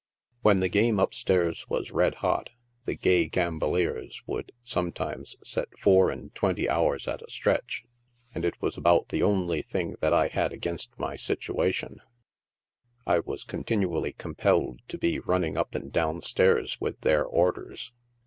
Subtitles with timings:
[0.41, 2.49] When the game up stairs was red hot,
[2.85, 7.83] the gay gamboliers would sometimes set four and twenty hours at a stretch,
[8.33, 11.99] and it was about the only thing that I had against my situation;
[13.05, 17.91] I wa3 continually compelled to be running up and down stairs with their orders.